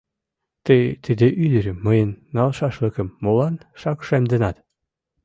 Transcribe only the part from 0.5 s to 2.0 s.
Тый тиде ӱдырым,